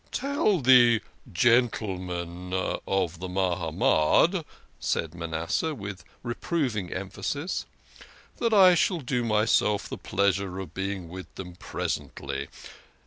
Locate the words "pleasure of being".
9.99-11.07